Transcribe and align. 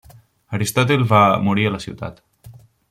Aristòtil 0.59 1.05
va 1.11 1.21
morir 1.49 1.69
a 1.71 1.77
la 1.77 1.85
ciutat. 1.87 2.23